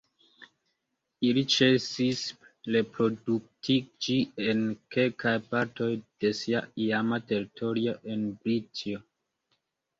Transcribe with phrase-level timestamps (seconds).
[1.27, 2.23] Ili ĉesis
[2.77, 4.65] reproduktiĝi en
[4.97, 9.07] kelkaj partoj de sia iama teritorio en Britio.